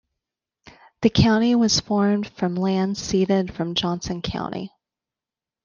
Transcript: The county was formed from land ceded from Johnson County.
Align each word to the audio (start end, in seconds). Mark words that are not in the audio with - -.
The 1.03 1.11
county 1.11 1.53
was 1.53 1.79
formed 1.79 2.25
from 2.25 2.55
land 2.55 2.97
ceded 2.97 3.53
from 3.53 3.75
Johnson 3.75 4.23
County. 4.23 4.71